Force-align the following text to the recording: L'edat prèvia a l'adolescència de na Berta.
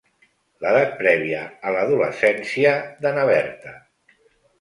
L'edat 0.63 0.95
prèvia 1.01 1.41
a 1.67 1.73
l'adolescència 1.75 2.71
de 3.05 3.13
na 3.19 3.27
Berta. 3.31 3.75